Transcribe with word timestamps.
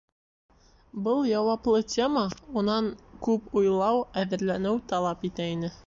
Был 1.07 1.19
яуаплы 1.31 1.83
тема 1.97 2.23
унан 2.63 2.91
күп 3.29 3.55
уйлау, 3.63 4.05
әҙерләнеү 4.25 4.85
талап 4.95 5.31
итә 5.33 5.53
ине. 5.57 5.75